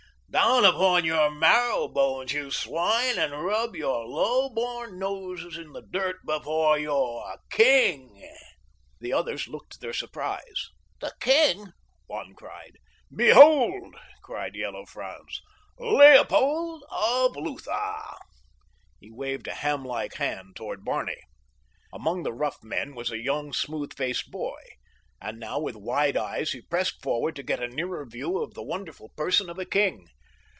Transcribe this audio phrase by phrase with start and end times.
[0.33, 5.81] Down upon your marrow bones, you swine, and rub your low born noses in the
[5.81, 8.17] dirt before your king."
[9.01, 10.69] The others looked their surprise.
[11.01, 11.73] "The king?"
[12.07, 12.77] one cried.
[13.13, 15.41] "Behold!" cried Yellow Franz.
[15.77, 18.15] "Leopold of Lutha!"
[19.01, 21.19] He waved a ham like hand toward Barney.
[21.91, 24.61] Among the rough men was a young smooth faced boy,
[25.19, 28.63] and now with wide eyes he pressed forward to get a nearer view of the
[28.63, 30.07] wonderful person of a king.